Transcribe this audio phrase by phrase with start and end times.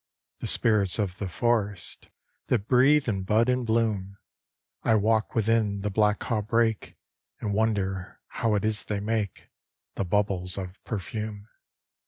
[0.39, 2.09] The spirits of the forest,
[2.47, 4.17] That breathe in bud and bloom
[4.81, 6.97] I walk within the black haw brake
[7.39, 9.49] And wonder how it is they make
[9.93, 11.47] The bubbles of perfume.